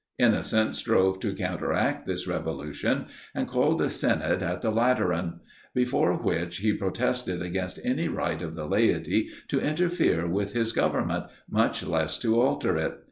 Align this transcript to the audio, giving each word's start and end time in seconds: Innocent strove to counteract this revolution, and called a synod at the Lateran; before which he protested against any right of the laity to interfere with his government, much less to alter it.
Innocent 0.17 0.73
strove 0.73 1.19
to 1.19 1.35
counteract 1.35 2.07
this 2.07 2.25
revolution, 2.25 3.05
and 3.35 3.47
called 3.47 3.79
a 3.83 3.87
synod 3.91 4.41
at 4.41 4.63
the 4.63 4.71
Lateran; 4.71 5.41
before 5.75 6.13
which 6.15 6.57
he 6.57 6.73
protested 6.73 7.43
against 7.43 7.79
any 7.83 8.07
right 8.07 8.41
of 8.41 8.55
the 8.55 8.65
laity 8.65 9.29
to 9.47 9.59
interfere 9.61 10.27
with 10.27 10.53
his 10.53 10.71
government, 10.71 11.25
much 11.47 11.85
less 11.85 12.17
to 12.17 12.41
alter 12.41 12.77
it. 12.77 12.97